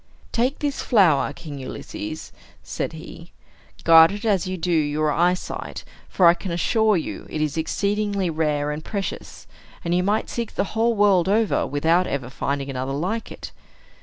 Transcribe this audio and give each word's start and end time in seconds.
"Take 0.31 0.57
this 0.57 0.81
flower, 0.81 1.31
King 1.31 1.59
Ulysses," 1.59 2.31
said 2.63 2.93
he. 2.93 3.33
"Guard 3.83 4.11
it 4.11 4.25
as 4.25 4.47
you 4.47 4.57
do 4.57 4.71
your 4.71 5.11
eyesight; 5.11 5.83
for 6.09 6.25
I 6.25 6.33
can 6.33 6.49
assure 6.51 6.97
you 6.97 7.27
it 7.29 7.39
is 7.39 7.55
exceedingly 7.55 8.27
rare 8.31 8.71
and 8.71 8.83
precious, 8.83 9.45
and 9.85 9.93
you 9.93 10.01
might 10.01 10.27
seek 10.27 10.55
the 10.55 10.63
whole 10.73 10.99
earth 11.29 11.29
over 11.29 11.67
without 11.67 12.07
ever 12.07 12.31
finding 12.31 12.71
another 12.71 12.93
like 12.93 13.31
it. 13.31 13.51